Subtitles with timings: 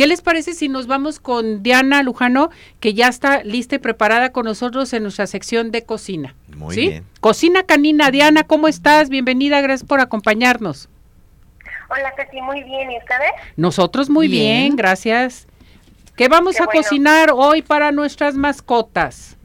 [0.00, 2.48] ¿Qué les parece si nos vamos con Diana Lujano,
[2.80, 6.34] que ya está lista y preparada con nosotros en nuestra sección de cocina?
[6.56, 6.88] Muy ¿sí?
[6.88, 7.06] bien.
[7.20, 9.10] Cocina Canina, Diana, ¿cómo estás?
[9.10, 10.88] Bienvenida, gracias por acompañarnos.
[11.90, 12.92] Hola, Ceci, muy bien.
[12.92, 13.30] ¿Y ustedes?
[13.56, 14.76] Nosotros muy bien, Bien.
[14.76, 15.46] gracias.
[16.16, 16.80] ¿Qué vamos Qué a bueno.
[16.80, 19.36] cocinar hoy para nuestras mascotas?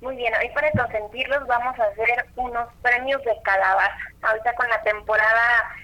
[0.00, 0.32] Muy bien.
[0.40, 3.96] Hoy para consentirlos vamos a hacer unos premios de calabaza.
[4.22, 5.74] Ahorita con la temporada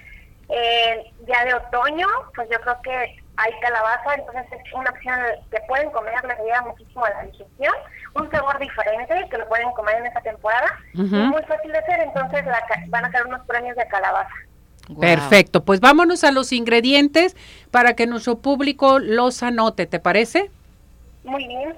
[0.47, 5.17] eh, ya de otoño, pues yo creo que hay calabaza, entonces es una opción
[5.51, 7.73] que pueden comer, les ayuda muchísimo a la digestión.
[8.15, 10.67] Un sabor diferente que lo pueden comer en esta temporada.
[10.93, 14.33] Y muy fácil de hacer, entonces la ca- van a ser unos premios de calabaza.
[14.99, 17.35] Perfecto, pues vámonos a los ingredientes
[17.71, 20.51] para que nuestro público los anote, ¿te parece?
[21.23, 21.77] Muy bien.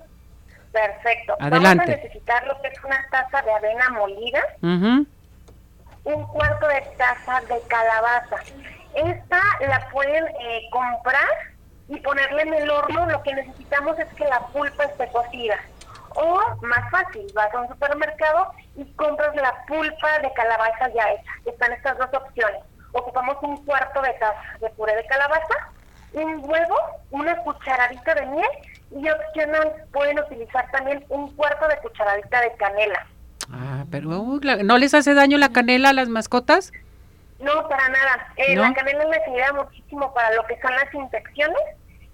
[0.71, 1.35] Perfecto.
[1.39, 1.83] Adelante.
[1.85, 4.41] Vamos a necesitar lo que es una taza de avena molida.
[4.61, 5.05] Ujú.
[6.03, 8.37] un cuarto de taza de calabaza.
[8.95, 11.27] Esta la pueden eh, comprar
[11.91, 13.05] y ponerle en el horno.
[13.05, 15.57] Lo que necesitamos es que la pulpa esté cocida.
[16.15, 21.31] O, más fácil, vas a un supermercado y compras la pulpa de calabaza ya hecha.
[21.45, 22.61] Están estas dos opciones.
[22.93, 25.69] Ocupamos un cuarto de taza de puré de calabaza,
[26.13, 26.77] un huevo,
[27.11, 28.49] una cucharadita de miel
[28.91, 33.07] y opcional pueden utilizar también un cuarto de cucharadita de canela.
[33.49, 36.73] Ah, pero uh, ¿no les hace daño la canela a las mascotas?
[37.39, 38.33] No, para nada.
[38.35, 38.63] Eh, ¿No?
[38.63, 41.61] La canela les ayuda muchísimo para lo que son las infecciones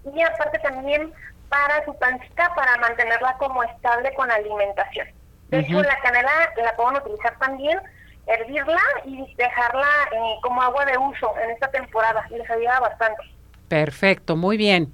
[0.04, 1.12] y aparte también
[1.48, 5.08] para su pancita, para mantenerla como estable con la alimentación.
[5.48, 6.30] De hecho, la canela
[6.62, 7.78] la pueden utilizar también,
[8.26, 12.26] hervirla y dejarla eh, como agua de uso en esta temporada.
[12.30, 13.22] Les ayuda bastante.
[13.68, 14.92] Perfecto, muy bien.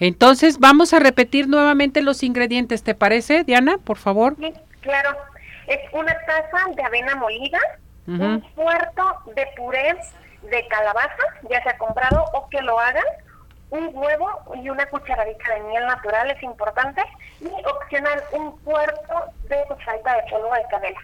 [0.00, 3.78] Entonces vamos a repetir nuevamente los ingredientes, ¿te parece, Diana?
[3.78, 4.34] Por favor.
[4.38, 5.16] Sí, claro.
[5.66, 7.58] Es una taza de avena molida,
[8.06, 9.04] un cuarto
[9.36, 9.94] de puré
[10.42, 13.04] de calabaza, ya sea comprado o que lo hagan,
[13.70, 14.28] un huevo
[14.62, 17.02] y una cucharadita de miel natural es importante
[17.40, 19.14] y opcional un cuarto
[19.48, 21.00] de cucharadita de polvo de canela.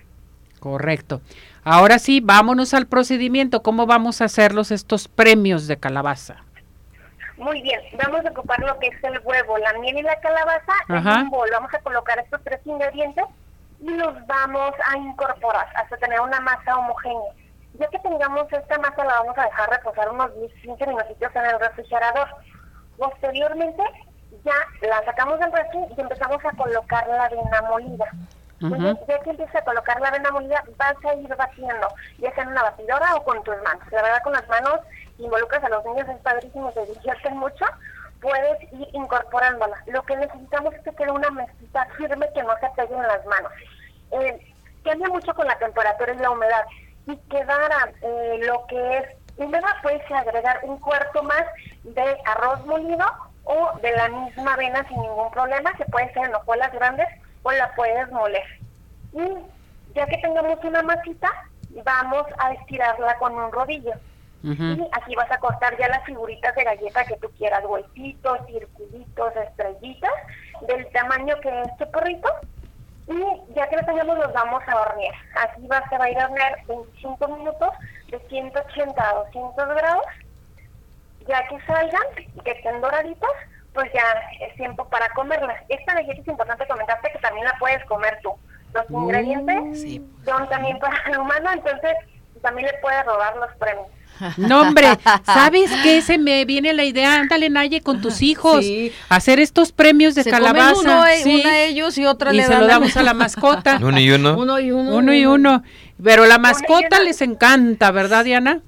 [0.61, 1.21] Correcto.
[1.65, 3.63] Ahora sí, vámonos al procedimiento.
[3.63, 6.37] ¿Cómo vamos a hacerlos estos premios de calabaza?
[7.37, 10.73] Muy bien, vamos a ocupar lo que es el huevo, la miel y la calabaza
[10.89, 11.15] Ajá.
[11.17, 11.49] en un bol.
[11.53, 13.25] Vamos a colocar estos tres ingredientes
[13.81, 17.33] y los vamos a incorporar hasta tener una masa homogénea.
[17.79, 21.45] Ya que tengamos esta masa, la vamos a dejar reposar unos 10, 15 minutitos en
[21.45, 22.29] el refrigerador.
[22.99, 23.83] Posteriormente,
[24.45, 28.07] ya la sacamos del refri y empezamos a colocar la avena molida.
[28.61, 32.45] Entonces, ya que empiezas a colocar la avena molida, vas a ir batiendo, ya sea
[32.45, 33.85] en una batidora o con tus manos.
[33.93, 34.81] La verdad, con las manos
[35.19, 37.67] involucras a los niños, es padrísimo, se divierten mucho,
[38.21, 39.77] puedes ir incorporándola.
[39.87, 43.27] Lo que necesitamos es que quede una mezclita firme que no se pegue en las
[43.27, 43.53] manos.
[44.13, 46.65] Eh, cambia mucho con la temperatura y la humedad.
[47.05, 49.05] Si quedara eh, lo que es
[49.39, 51.45] húmeda, puedes agregar un cuarto más
[51.85, 53.07] de arroz molido
[53.45, 57.07] o de la misma avena sin ningún problema, que puede ser en hojuelas grandes
[57.43, 58.47] o la puedes moler.
[59.13, 61.31] Y ya que tengamos una masita,
[61.85, 63.93] vamos a estirarla con un rodillo.
[64.43, 69.35] Y aquí vas a cortar ya las figuritas de galleta que tú quieras, huesitos, circulitos,
[69.35, 70.13] estrellitas,
[70.69, 72.29] del tamaño que es tu perrito.
[73.09, 75.15] Y ya que lo tengamos, los vamos a hornear.
[75.37, 77.71] Así va, se va a ir a hornear 25 minutos
[78.11, 80.05] de 180 a 200 grados.
[81.29, 82.03] Ya que salgan
[82.35, 83.31] y que estén doraditas,
[83.75, 84.03] pues ya
[84.47, 85.61] es tiempo para comerlas.
[85.69, 88.33] Esta galleta es importante comentarte que también la puedes comer tú.
[88.73, 90.15] Los Mm, ingredientes sí.
[90.25, 91.95] son también para el humano, entonces
[92.43, 93.89] también le puedes robar los premios.
[94.37, 94.87] No, hombre,
[95.25, 96.01] ¿sabes qué?
[96.03, 98.93] Se me viene la idea, ándale, Naye, con tus hijos, Sí.
[99.09, 100.81] hacer estos premios de Se comen calabaza.
[100.81, 103.03] uno, eh, sí, una ellos y otra y le se dan lo a- damos a
[103.03, 103.79] la mascota.
[103.83, 104.37] Uno y uno.
[104.39, 104.97] Uno y uno.
[104.97, 105.63] Uno y uno.
[106.03, 108.61] Pero la mascota les encanta, ¿verdad, Diana?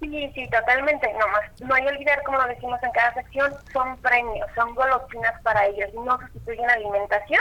[0.00, 1.08] Sí, sí, totalmente.
[1.18, 1.60] No más.
[1.60, 5.66] No hay que olvidar, como lo decimos en cada sección, son premios, son golosinas para
[5.66, 5.88] ellos.
[6.04, 7.40] No sustituyen alimentación.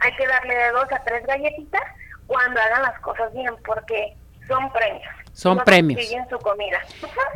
[0.00, 1.82] Hay que darle de dos a tres galletitas
[2.26, 4.16] cuando hagan las cosas bien, porque
[4.48, 5.02] son premios.
[5.32, 6.00] Son no premios.
[6.28, 6.78] su comida.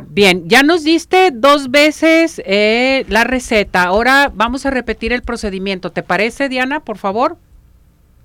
[0.01, 3.83] Bien, ya nos diste dos veces eh, la receta.
[3.83, 5.91] Ahora vamos a repetir el procedimiento.
[5.91, 7.37] ¿Te parece, Diana, por favor?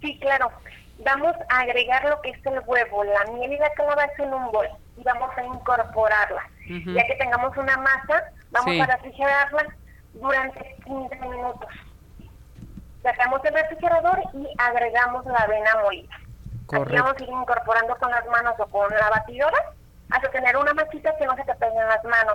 [0.03, 0.51] Sí, claro.
[1.05, 4.53] Vamos a agregar lo que es el huevo, la miel y la calabaza en un
[4.53, 4.67] bol
[4.99, 6.43] y vamos a incorporarla.
[6.69, 8.81] Ya que tengamos una masa, vamos Sí.
[8.81, 9.67] a refrigerarla
[10.15, 11.69] durante 15 minutos.
[13.03, 16.17] Sacamos el refrigerador y agregamos la avena molida.
[16.73, 17.05] Aquí Correcto.
[17.05, 19.59] vamos a ir incorporando con las manos o con la batidora
[20.09, 22.35] hasta tener una masita que no se te pegue en las manos.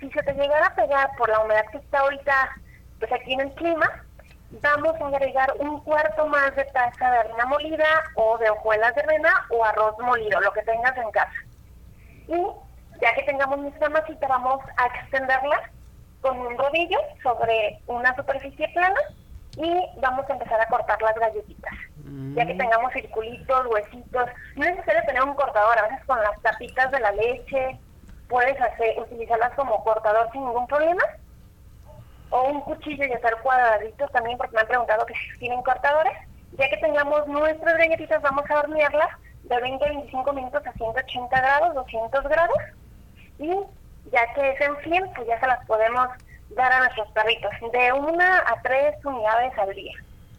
[0.00, 2.56] Si se te llegara a pegar por la humedad que está ahorita,
[2.98, 3.90] pues aquí en el clima,
[4.62, 9.02] vamos a agregar un cuarto más de taza de harina molida o de hojuelas de
[9.02, 11.34] avena o arroz molido, lo que tengas en casa.
[12.28, 15.70] Y ya que tengamos nuestra masita, vamos a extenderla
[16.22, 19.00] con un rodillo sobre una superficie plana
[19.58, 21.74] y vamos a empezar a cortar las galletitas.
[22.34, 26.40] Ya que tengamos circulitos, huesitos, no es necesario tener un cortador, a veces con las
[26.42, 27.78] tapitas de la leche
[28.28, 31.02] puedes hacer, utilizarlas como cortador sin ningún problema.
[32.30, 36.12] O un cuchillo y hacer cuadraditos también, porque me han preguntado que si tienen cortadores.
[36.58, 39.10] Ya que tengamos nuestras galletitas, vamos a hornearlas
[39.44, 42.56] de 20 a 25 minutos a 180 grados, 200 grados.
[43.38, 43.50] Y
[44.12, 46.08] ya que se enfríen, pues ya se las podemos
[46.50, 49.94] dar a nuestros perritos, de una a tres unidades al día.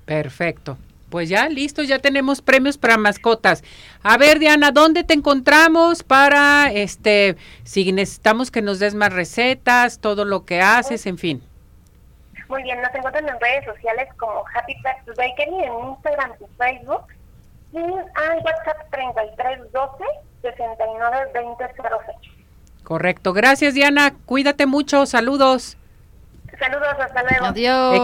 [0.06, 0.78] Perfecto.
[1.16, 3.64] Pues ya, listo, ya tenemos premios para mascotas.
[4.04, 10.00] A ver, Diana, ¿dónde te encontramos para, este, si necesitamos que nos des más recetas,
[10.00, 11.42] todo lo que haces, en fin?
[12.50, 17.06] Muy bien, nos encuentran en redes sociales como Happy Pets Bakery, en Instagram y Facebook,
[17.72, 20.04] y al WhatsApp 3312
[20.42, 22.18] 692006.
[22.84, 25.78] Correcto, gracias Diana, cuídate mucho, saludos.
[26.60, 27.46] Saludos, hasta luego.
[27.46, 27.94] Adiós.